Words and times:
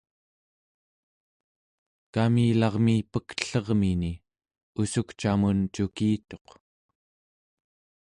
kamilarmi 2.13 2.95
pektellermini 3.11 4.11
ussukcamun 4.81 5.57
cukituq 5.75 6.45